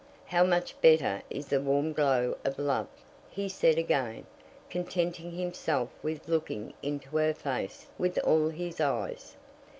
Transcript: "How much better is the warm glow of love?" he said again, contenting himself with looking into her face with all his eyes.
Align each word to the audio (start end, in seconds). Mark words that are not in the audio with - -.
"How 0.25 0.43
much 0.43 0.73
better 0.81 1.21
is 1.29 1.49
the 1.49 1.61
warm 1.61 1.93
glow 1.93 2.35
of 2.43 2.57
love?" 2.57 2.87
he 3.29 3.47
said 3.47 3.77
again, 3.77 4.25
contenting 4.67 5.29
himself 5.33 5.89
with 6.01 6.27
looking 6.27 6.73
into 6.81 7.17
her 7.17 7.35
face 7.35 7.85
with 7.99 8.17
all 8.23 8.49
his 8.49 8.79
eyes. 8.81 9.35